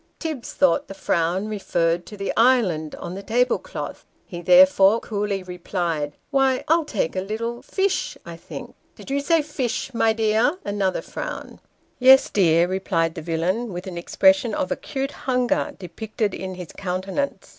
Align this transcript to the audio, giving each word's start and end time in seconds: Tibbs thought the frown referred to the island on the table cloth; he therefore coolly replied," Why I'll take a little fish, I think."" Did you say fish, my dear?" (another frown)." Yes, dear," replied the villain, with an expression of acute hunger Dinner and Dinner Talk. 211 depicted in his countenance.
Tibbs 0.17 0.51
thought 0.53 0.87
the 0.87 0.95
frown 0.95 1.47
referred 1.47 2.07
to 2.07 2.17
the 2.17 2.33
island 2.35 2.95
on 2.95 3.13
the 3.13 3.21
table 3.21 3.59
cloth; 3.59 4.03
he 4.25 4.41
therefore 4.41 4.99
coolly 4.99 5.43
replied," 5.43 6.13
Why 6.31 6.63
I'll 6.67 6.85
take 6.85 7.15
a 7.15 7.21
little 7.21 7.61
fish, 7.61 8.17
I 8.25 8.35
think."" 8.35 8.73
Did 8.95 9.11
you 9.11 9.19
say 9.19 9.43
fish, 9.43 9.93
my 9.93 10.11
dear?" 10.11 10.57
(another 10.65 11.03
frown)." 11.03 11.59
Yes, 11.99 12.31
dear," 12.31 12.67
replied 12.67 13.13
the 13.13 13.21
villain, 13.21 13.71
with 13.71 13.85
an 13.85 13.95
expression 13.99 14.55
of 14.55 14.71
acute 14.71 15.11
hunger 15.29 15.55
Dinner 15.55 15.67
and 15.67 15.77
Dinner 15.77 15.89
Talk. 15.89 15.97
211 15.97 16.33
depicted 16.33 16.33
in 16.33 16.55
his 16.55 16.71
countenance. 16.71 17.49